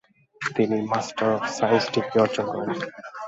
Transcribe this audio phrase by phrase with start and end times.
[0.41, 2.69] তিনি master of science degree অর্জন করেন।